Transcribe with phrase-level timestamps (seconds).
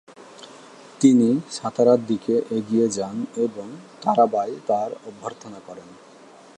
[0.99, 3.67] তিনি সাতারার দিকে এগিয়ে যান এবং
[4.01, 5.89] তারাবাঈ তার অভ্যর্থনা করেন।